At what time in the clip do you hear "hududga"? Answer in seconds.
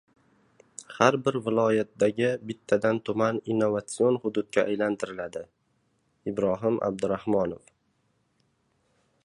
4.25-4.65